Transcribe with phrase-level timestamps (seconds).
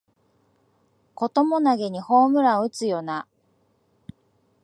[1.13, 3.27] こともなげにホームラン打つよな
[4.09, 4.13] あ